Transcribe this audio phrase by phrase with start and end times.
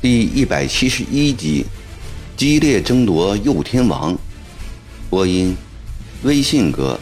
[0.00, 1.64] 第一百七十一集，
[2.36, 4.18] 激烈争夺右天王。
[5.08, 5.56] 播音：
[6.24, 6.98] 微信哥。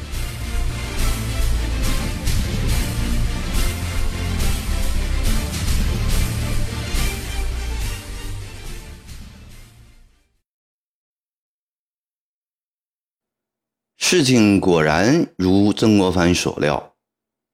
[14.12, 16.94] 事情果然如曾国藩所料，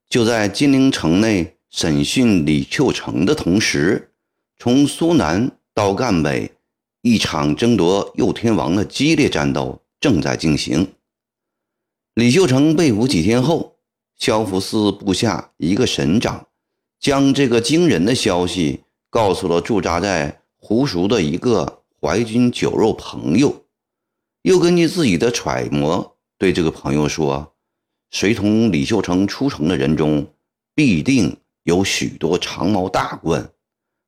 [0.08, 4.14] 就在金陵城内审讯李秀成的同时。
[4.58, 6.50] 从苏南到赣北，
[7.02, 10.94] 一场争夺右天王的激烈战斗正在进行。
[12.14, 13.76] 李秀成被俘几天后，
[14.16, 16.46] 萧福寺部下一个省长
[16.98, 18.80] 将这个惊人的消息
[19.10, 23.66] 告诉了驻扎在湖熟的一个淮军酒肉朋友，
[24.40, 27.54] 又根据自己的揣摩对这个朋友说
[28.10, 30.26] ：“随同李秀成出城的人中，
[30.74, 33.50] 必定有许多长矛大棍。”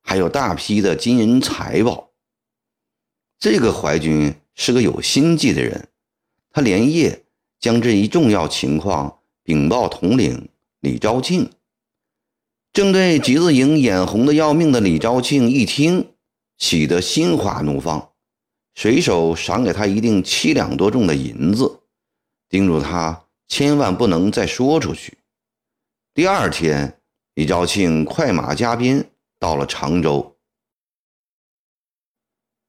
[0.00, 2.12] 还有大批的金银财宝。
[3.38, 5.88] 这个淮军是个有心计的人，
[6.50, 7.26] 他连夜
[7.60, 10.48] 将这一重要情况禀报统领
[10.80, 11.50] 李昭庆。
[12.72, 16.14] 正对橘子营眼红的要命的李昭庆一听，
[16.56, 18.12] 喜得心花怒放，
[18.74, 21.80] 随手赏给他一锭七两多重的银子，
[22.48, 25.18] 叮嘱他千万不能再说出去。
[26.14, 27.00] 第二天，
[27.34, 29.10] 李昭庆快马加鞭。
[29.40, 30.36] 到了常州，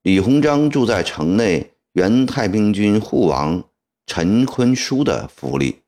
[0.03, 3.63] 李鸿章住在城内原太平军护王
[4.05, 5.81] 陈坤书的府里。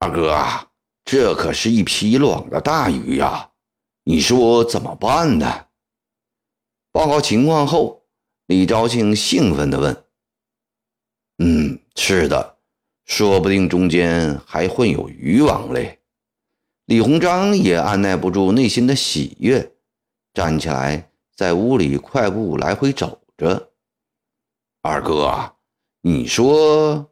[0.00, 0.68] 二哥啊，
[1.04, 3.52] 这可是一批网的大鱼呀！
[4.02, 5.66] 你说怎么办呢？
[6.90, 8.02] 报告情况后，
[8.46, 10.04] 李昭庆兴奋地问
[11.38, 12.56] ：“嗯，是的，
[13.04, 16.00] 说不定中间还混有渔网嘞。”
[16.86, 19.72] 李鸿章也按耐不住内心的喜悦，
[20.32, 23.72] 站起来，在屋里快步来回走着。
[24.82, 25.56] 二哥，
[26.02, 27.10] 你说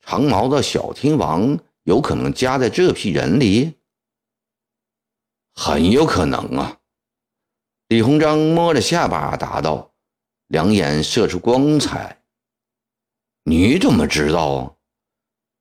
[0.00, 3.74] 长毛的小天王有可能夹在这批人里？
[5.52, 6.78] 很有可能啊！
[7.88, 9.92] 李鸿章摸着下巴答道，
[10.46, 12.15] 两眼射出光彩。
[13.48, 14.72] 你怎么知道啊？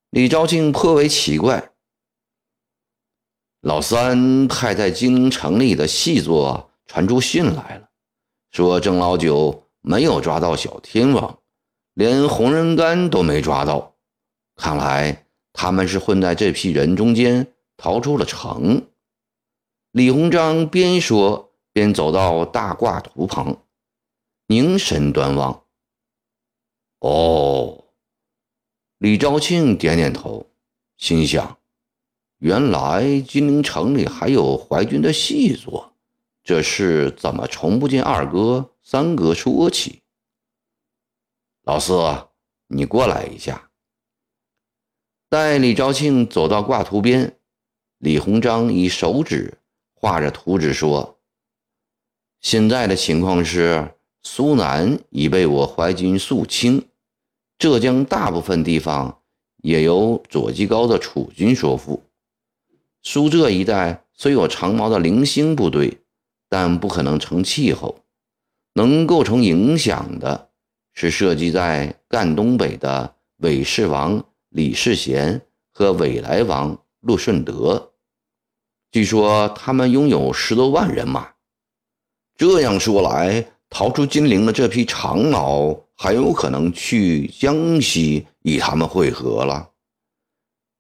[0.10, 1.72] 李昭庆颇为奇怪。
[3.62, 7.90] 老三派在京城里的细作传出信来了，
[8.50, 11.38] 说郑老九没有抓到小天王，
[11.94, 13.94] 连洪仁玕都没抓到。
[14.56, 18.88] 看来他们是混在这批人中间逃出了城。
[19.92, 23.56] 李鸿章边说边走到大挂图旁，
[24.48, 25.65] 凝神端望。
[27.08, 27.86] 哦，
[28.98, 30.50] 李昭庆点点头，
[30.98, 31.60] 心想。
[32.40, 35.94] 原来金陵城里还有淮军的细作，
[36.44, 40.02] 这事怎么从不见二哥、三哥说起？
[41.62, 41.94] 老四，
[42.70, 43.70] 你过来一下。
[45.30, 47.38] 待李昭庆走到挂图边，
[48.00, 49.60] 李鸿章以手指
[49.94, 51.20] 画着图纸说
[52.42, 56.88] ：“现在的情况是，苏南已被我淮军肃清，
[57.58, 59.20] 浙江大部分地方
[59.58, 62.04] 也由左季高的楚军所复。”
[63.02, 66.00] 苏浙一带虽有长毛的零星部队，
[66.50, 68.00] 但不可能成气候。
[68.74, 70.50] 能构成影响的
[70.92, 77.94] 是设计在赣东北的韦氏王李世贤和韦来王陆顺德。
[78.92, 81.30] 据说他们拥有十多万人马。
[82.36, 89.72] 这样说来，逃出金陵的这批长毛很有可能去江西与他们会合了。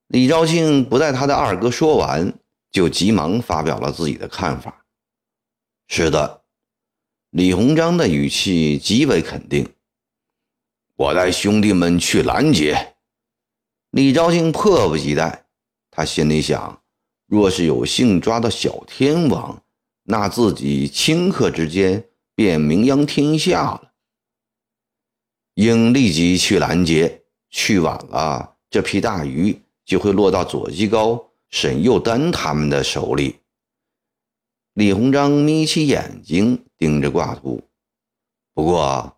[0.08, 2.38] 李昭庆不待他的二哥说完，
[2.72, 4.86] 就急忙发表了自己的看法。
[5.88, 6.44] 是的，
[7.32, 9.68] 李鸿章的语气极为肯定。
[10.96, 12.96] 我带兄弟们去拦截。
[13.92, 15.46] 李昭庆迫不及待，
[15.90, 16.82] 他心里想：
[17.26, 19.64] 若是有幸抓到小天王，
[20.04, 23.94] 那自己顷刻之间便名扬天下了。
[25.56, 29.60] 应立即去拦截，去晚了，这批大鱼。
[29.86, 33.36] 就会落到左继高、沈右丹他们的手里。
[34.74, 37.62] 李鸿章眯起眼睛盯着挂图。
[38.56, 39.16] 不过，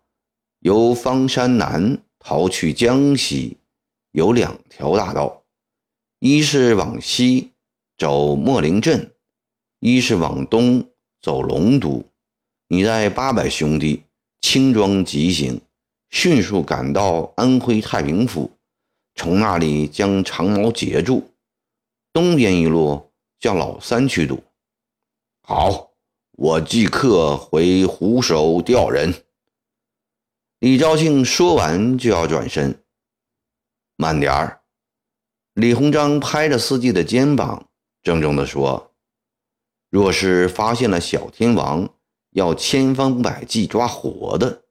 [0.58, 3.56] 由方山南逃去江西
[4.12, 5.42] 有两条大道，
[6.18, 7.52] 一是往西
[7.96, 9.14] 走秣陵镇，
[9.80, 10.86] 一是往东
[11.22, 12.04] 走龙都。
[12.66, 14.02] 你带八百兄弟
[14.42, 15.58] 轻装急行，
[16.10, 18.50] 迅速赶到安徽太平府，
[19.14, 21.30] 从那里将长毛截住。
[22.12, 24.42] 东边一路叫老三去堵。
[25.42, 25.90] 好，
[26.32, 29.14] 我即刻回湖首调人。
[30.60, 32.82] 李昭庆说完就要转身，
[33.96, 34.62] 慢点儿。
[35.54, 37.68] 李鸿章拍着司机的肩膀，
[38.02, 38.92] 郑重地说
[39.90, 41.88] ：“若是发现了小天王，
[42.30, 44.64] 要千方百计抓活的。”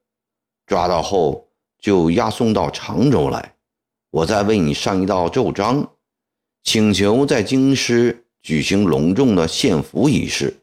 [0.68, 1.48] 抓到后
[1.78, 3.56] 就押送到常州来，
[4.10, 5.94] 我再为你上一道奏章，
[6.62, 10.62] 请求在京师举行隆重的献俘仪式。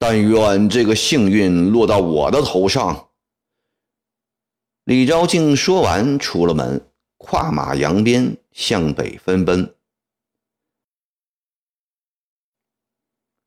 [0.00, 3.10] 但愿这个幸运落到我的头上。
[4.82, 9.72] 李昭庆说完，出了门，跨马扬鞭向北飞奔。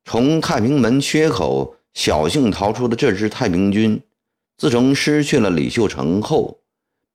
[0.06, 1.77] 从太平门缺口。
[1.98, 4.00] 侥幸逃出的这支太平军，
[4.56, 6.62] 自从失去了李秀成后，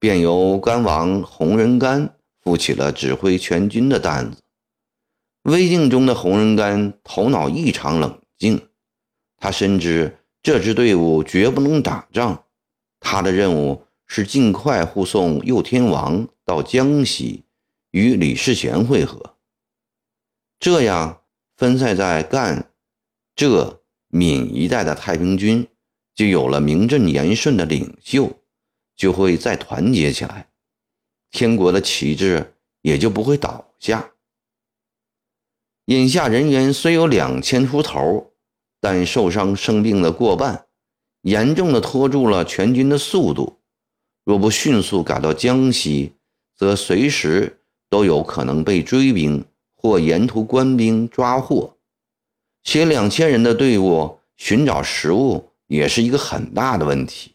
[0.01, 4.39] 便由甘王洪仁干负起了指挥全军的担子。
[5.45, 8.61] 危境中的洪仁干头脑异常冷静，
[9.37, 12.45] 他深知这支队伍绝不能打仗，
[12.99, 17.45] 他的任务是尽快护送右天王到江西
[17.93, 19.37] 与李世贤会合，
[20.59, 21.23] 这样
[21.57, 22.69] 分散在赣、
[23.37, 23.79] 浙。
[24.15, 25.67] 闽一带的太平军
[26.15, 28.31] 就有了名正言顺的领袖，
[28.95, 30.51] 就会再团结起来，
[31.31, 34.11] 天国的旗帜也就不会倒下。
[35.87, 38.35] 眼下人员虽有两千出头，
[38.83, 40.67] 但受伤生病的过半，
[41.23, 43.61] 严重的拖住了全军的速度。
[44.25, 46.13] 若不迅速赶到江西，
[46.55, 49.43] 则随时都有可能被追兵
[49.75, 51.79] 或沿途官兵抓获。
[52.65, 57.35] 且两千人的队伍寻找食物也是一个很大的问题，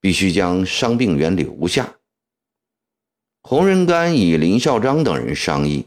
[0.00, 1.96] 必须将伤病员留下。
[3.42, 5.86] 洪仁玕与林绍章等人商议，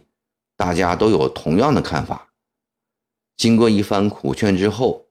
[0.58, 2.34] 大家都有同样的看法。
[3.38, 5.06] 经过一番苦劝之后，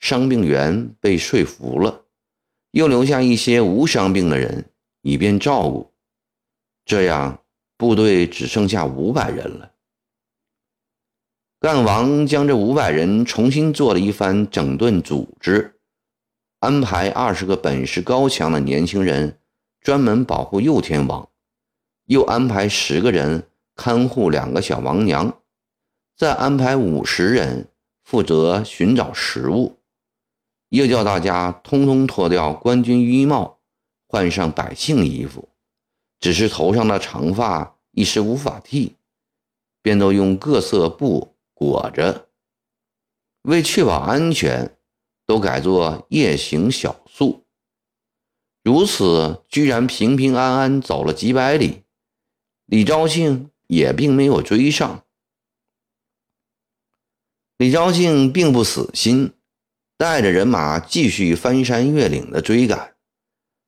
[0.00, 2.04] 伤病员被说服了，
[2.72, 4.70] 又留下一些无伤病的人
[5.02, 5.92] 以便照顾。
[6.84, 7.42] 这样，
[7.76, 9.72] 部队只剩下五百人了。
[11.58, 15.78] 干王将这五百人重新做了一番整顿组织，
[16.60, 19.38] 安排二十个本事高强的年轻人
[19.80, 21.26] 专门保护右天王，
[22.04, 25.40] 又安排十个人看护两个小王娘，
[26.14, 27.68] 再安排五十人
[28.04, 29.78] 负责寻找食物，
[30.68, 33.60] 又叫大家通通脱掉官军衣帽，
[34.06, 35.48] 换上百姓衣服，
[36.20, 38.96] 只是头上的长发一时无法剃，
[39.80, 41.32] 便都用各色布。
[41.58, 42.28] 裹着，
[43.44, 44.76] 为确保安全，
[45.24, 47.46] 都改做夜行小宿。
[48.62, 51.84] 如此，居然平平安安走了几百里，
[52.66, 55.06] 李昭庆也并没有追上。
[57.56, 59.32] 李昭庆并不死心，
[59.96, 62.96] 带着人马继续翻山越岭的追赶。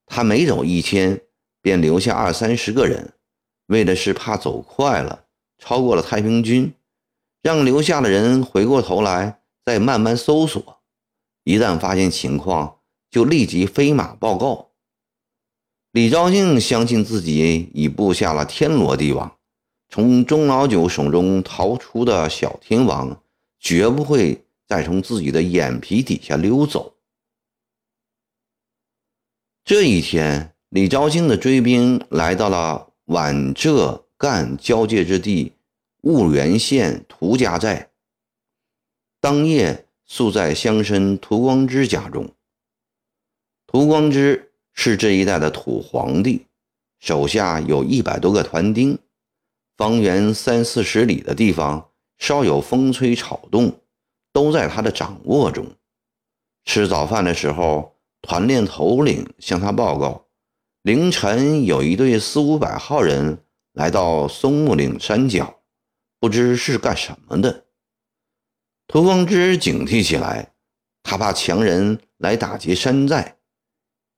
[0.05, 1.23] 他每走一天，
[1.63, 3.15] 便留下二三十个人，
[3.69, 5.25] 为的是怕走快了，
[5.57, 6.75] 超过了太平军。
[7.43, 10.81] 让留下的人回过头来再慢慢搜索，
[11.45, 12.79] 一旦发现情况，
[13.11, 14.71] 就立即飞马报告。
[15.93, 19.37] 李昭庆相信自己已布下了天罗地网，
[19.89, 23.23] 从钟老九手中逃出的小天王
[23.59, 26.95] 绝不会再从自己的眼皮底下溜走。
[29.65, 35.53] 这一天，李昭庆的追兵来到了皖浙赣交界之地。
[36.03, 37.91] 婺源县涂家寨，
[39.21, 42.31] 当夜宿在乡绅涂光之家中。
[43.67, 46.47] 涂光之是这一带的土皇帝，
[47.01, 48.97] 手下有一百多个团丁，
[49.77, 53.81] 方圆三四十里的地方，稍有风吹草动，
[54.33, 55.67] 都在他的掌握中。
[56.65, 60.27] 吃早饭的时候，团练头领向他报告，
[60.83, 65.58] 凌晨有一队四五百号人来到松木岭山脚。
[66.21, 67.67] 不知是干什么的，
[68.87, 70.53] 涂光之警惕起来，
[71.03, 73.39] 他怕强人来打劫山寨，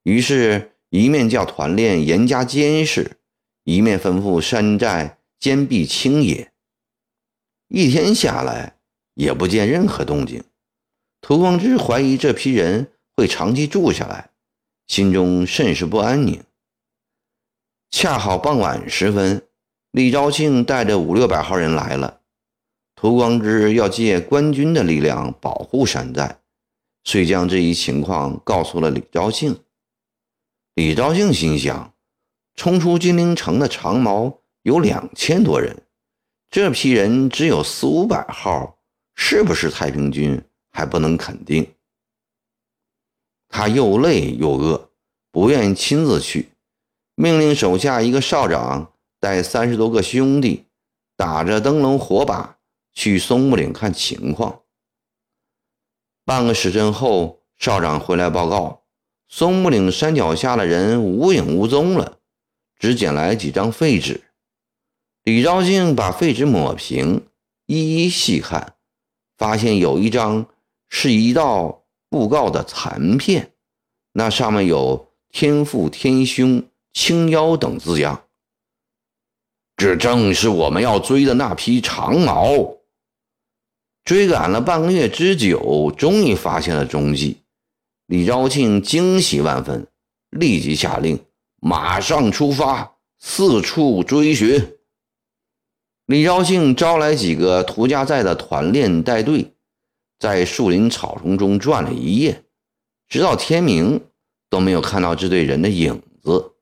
[0.04, 3.18] 于是，一面叫团练严加监视，
[3.64, 6.52] 一面吩咐山寨坚壁清野。
[7.68, 8.78] 一天下来，
[9.14, 10.42] 也不见任何动静。
[11.20, 14.30] 涂光之怀疑这批人会长期住下来，
[14.86, 16.42] 心中甚是不安宁。
[17.90, 19.46] 恰好傍晚时分。
[19.92, 22.20] 李昭庆带着五六百号人来了，
[22.94, 26.38] 涂光之要借官军的力量保护山寨，
[27.02, 29.58] 遂将这一情况告诉了李昭庆。
[30.74, 31.92] 李昭庆心想：
[32.54, 35.82] 冲出金陵城的长毛有两千多人，
[36.48, 38.78] 这批人只有四五百号，
[39.16, 41.66] 是不是太平军还不能肯定。
[43.48, 44.90] 他又累又饿，
[45.32, 46.50] 不愿亲自去，
[47.16, 48.89] 命令手下一个少长
[49.20, 50.64] 带三十多个兄弟，
[51.14, 52.58] 打着灯笼火把
[52.92, 54.62] 去松木岭看情况。
[56.24, 58.82] 半个时辰后，少长回来报告，
[59.28, 62.18] 松木岭山脚下的人无影无踪了，
[62.78, 64.22] 只捡来几张废纸。
[65.22, 67.26] 李昭庆把废纸抹平，
[67.66, 68.74] 一一细看，
[69.36, 70.46] 发现有一张
[70.88, 73.52] 是一道布告的残片，
[74.14, 78.24] 那上面有“天父天兄青妖”等字样。
[79.80, 82.76] 这正是我们要追的那匹长毛。
[84.04, 87.38] 追赶了半个月之久，终于发现了踪迹。
[88.04, 89.86] 李昭庆惊喜万分，
[90.28, 91.18] 立即下令
[91.62, 94.76] 马上出发，四处追寻。
[96.04, 99.54] 李昭庆招来几个涂家寨的团练带队，
[100.18, 102.44] 在树林草丛中转了一夜，
[103.08, 103.98] 直到天明
[104.50, 106.52] 都没有看到这队人的影子。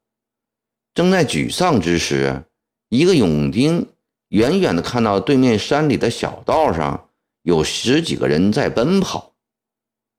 [0.94, 2.44] 正在沮丧之时，
[2.88, 3.86] 一个勇丁
[4.28, 7.04] 远远地看到对面山里的小道上。
[7.42, 9.32] 有十几个人在奔跑，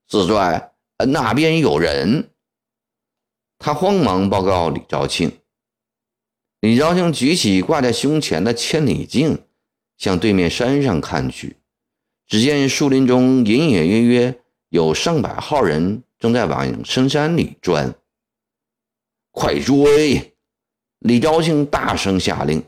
[0.07, 0.71] 四帅，
[1.09, 2.31] 那边有人。
[3.59, 5.31] 他慌忙报告李昭庆。
[6.61, 9.43] 李昭庆举起挂在胸前的千里镜，
[9.97, 11.57] 向对面山上看去，
[12.25, 17.93] 只见树林中隐隐约约有上百号人正在往深山里钻。
[19.29, 20.33] 快追！
[20.99, 22.63] 李昭庆大声下令。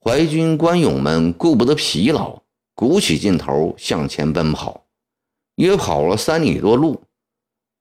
[0.00, 2.42] 淮军官勇们顾不得疲劳。
[2.78, 4.86] 鼓起劲头向前奔跑，
[5.54, 7.02] 约跑了三里多路，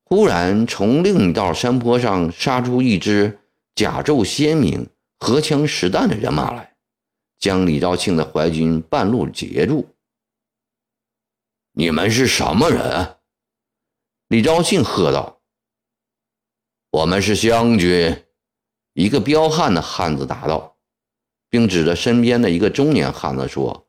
[0.06, 3.42] 忽然从另一道山坡上杀出一支
[3.76, 4.88] 甲胄鲜明、
[5.20, 6.78] 荷枪实弹的人马来，
[7.38, 9.86] 将李昭庆的淮军半路截住。
[11.74, 13.18] 你们是什么人？
[14.30, 15.42] 李昭庆喝道
[16.90, 18.18] ：“我们是湘军。”
[18.96, 20.78] 一个彪悍的汉子答道，
[21.50, 23.88] 并指着身边的一个中年汉子说。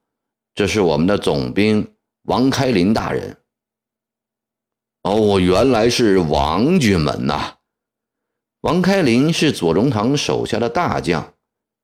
[0.52, 3.36] 这是我们的总兵王开林大人。
[5.02, 7.58] 哦，原来是王军门呐！
[8.62, 11.34] 王开林是左宗棠手下的大将，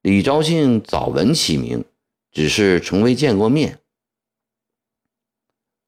[0.00, 1.84] 李昭庆早闻其名，
[2.32, 3.78] 只是从未见过面。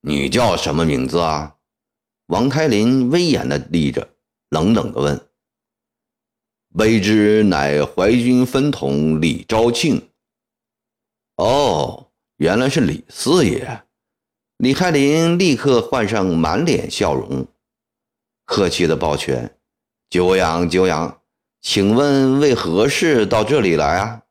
[0.03, 1.57] 你叫什么名字啊？
[2.27, 4.11] 王开林威严的立着，
[4.51, 5.29] 冷冷的问
[6.75, 10.11] ：“卑职乃淮军分统李昭庆。”
[11.37, 12.01] 哦。
[12.39, 13.83] 原来是李四爷，
[14.57, 17.47] 李开林立刻换上满脸笑容，
[18.45, 19.57] 客气的抱拳
[20.11, 21.21] ：“久仰久仰，
[21.63, 24.23] 请问为何事到这里来啊？”“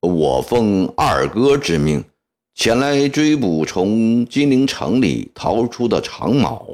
[0.00, 2.02] 我奉二哥之命，
[2.54, 6.66] 前来追捕从金陵城里逃出的长毛。”“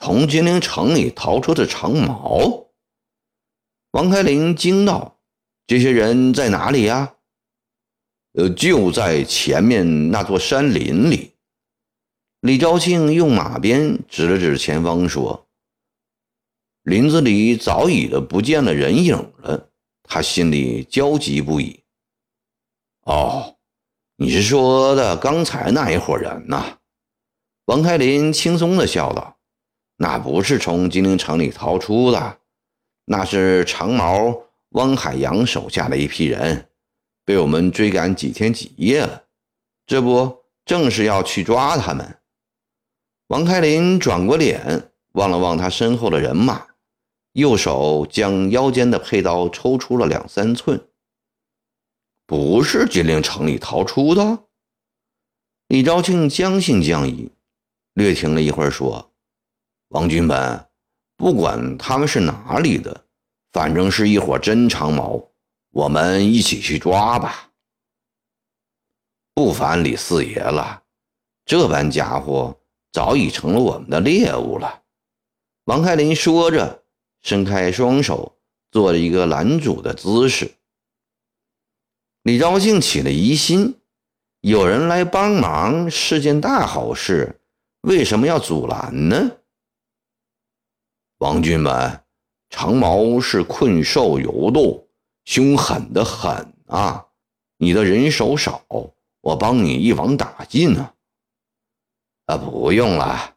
[0.00, 2.68] 从金陵城里逃出的长毛？”
[3.92, 5.18] 王开林惊道
[5.66, 7.14] ：“这些人在哪里呀？”
[8.34, 11.32] 呃，就在前面那座山林里。
[12.40, 15.48] 李昭庆用马鞭指了指前方，说
[16.84, 19.70] ：“林子里早已的不见了人影了。”
[20.04, 21.82] 他心里焦急不已。
[23.02, 23.56] 哦，
[24.16, 26.78] 你是说的刚才那一伙人呐？
[27.64, 29.37] 王开林轻松的笑道
[29.98, 32.38] ：“那不是从金陵城里逃出的，
[33.04, 36.64] 那是长毛汪海洋手下的一批人。”
[37.28, 39.24] 被我们追赶几天几夜了，
[39.86, 42.20] 这不正是要去抓他们？
[43.26, 46.68] 王开林转过脸，望了望他身后的人马，
[47.32, 50.88] 右手将腰间的佩刀抽出了两三寸。
[52.26, 54.44] 不是金陵城里逃出的。
[55.66, 57.30] 李昭庆将信将疑，
[57.92, 59.07] 略停了一会儿，说
[59.88, 60.66] ：“王军本，
[61.16, 63.04] 不管他们是哪里的，
[63.52, 65.22] 反正是一伙真长毛。”
[65.70, 67.50] 我们一起去抓吧！
[69.34, 70.82] 不烦李四爷了，
[71.44, 72.58] 这般家伙
[72.90, 74.82] 早已成了我们的猎物了。
[75.64, 76.82] 王开林说着，
[77.20, 78.38] 伸开双手，
[78.72, 80.50] 做了一个拦阻的姿势。
[82.22, 83.78] 李昭庆起了疑心，
[84.40, 87.40] 有人来帮忙是件大好事，
[87.82, 89.30] 为什么要阻拦呢？
[91.18, 92.00] 王军们，
[92.48, 94.86] 长毛是困兽犹斗。
[95.24, 97.06] 凶狠的很啊！
[97.58, 98.64] 你的人手少，
[99.20, 100.92] 我帮你一网打尽呢。
[102.26, 103.34] 啊，不用了，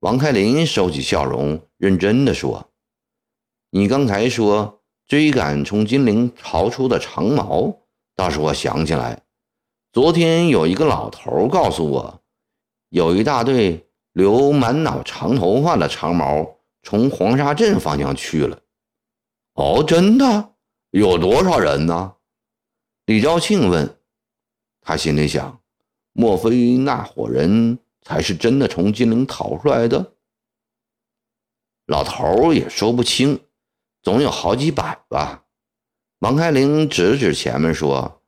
[0.00, 2.70] 王开林收起笑容，认真的说
[3.70, 7.72] ：“你刚才说追赶从金陵逃出的长毛，
[8.16, 9.22] 倒是我想起来，
[9.92, 12.22] 昨天有一个老头告诉我，
[12.88, 18.60] 有一大队留满脑长头发的长毛从黄沙镇方向去了。
[19.54, 20.54] 哦，真的？
[20.90, 22.14] 有多少人呢？”
[23.06, 23.98] 李兆庆问。
[24.80, 25.60] 他心里想：
[26.12, 27.78] 莫非那伙人？
[28.00, 30.14] 才是真的从金陵逃出来的，
[31.84, 33.38] 老头也说不清，
[34.02, 35.44] 总有好几百吧。
[36.20, 38.22] 王开林指指前面说：“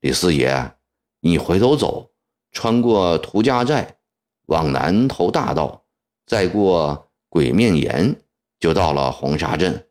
[0.00, 0.74] 李四爷，
[1.20, 2.12] 你回头走，
[2.50, 3.96] 穿过涂家寨，
[4.48, 5.86] 往南头大道，
[6.26, 8.14] 再过鬼面岩，
[8.60, 9.88] 就到了黄沙镇。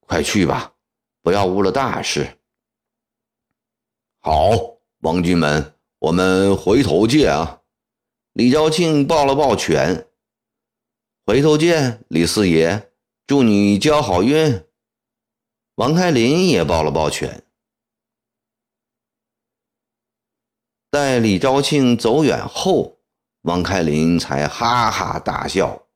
[0.00, 0.74] 快去吧，
[1.22, 2.38] 不要误了大事。”
[4.18, 4.50] 好，
[4.98, 7.60] 王军门，我们回头见啊。
[8.32, 10.08] 李昭庆抱了抱拳，
[11.24, 12.90] 回头见，李四爷，
[13.24, 14.64] 祝你交好运。
[15.76, 17.44] 王开林也抱了抱拳。
[20.90, 22.98] 待李昭庆走远后，
[23.42, 25.86] 王开林才哈哈大笑，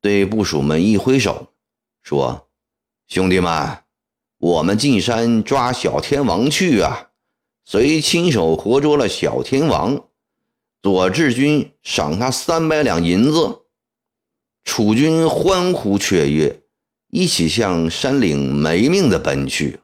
[0.00, 1.48] 对部属们一挥手，
[2.02, 2.48] 说
[3.08, 3.78] ：“兄弟们，
[4.38, 7.10] 我们进山抓小天王去啊！
[7.64, 10.08] 谁亲手活捉了小天王？”
[10.82, 13.62] 左志军赏他三百两银子，
[14.62, 16.62] 楚军欢呼雀跃，
[17.10, 19.80] 一起向山岭没命的奔去。